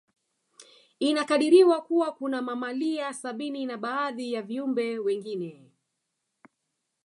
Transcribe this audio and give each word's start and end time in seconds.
Inakadiriwa 0.99 1.81
Kuwa 1.81 2.11
kuna 2.11 2.41
mamalia 2.41 3.13
sabini 3.13 3.65
na 3.65 3.77
baadhi 3.77 4.33
ya 4.33 4.41
viumbe 4.41 4.99
wengine 4.99 5.71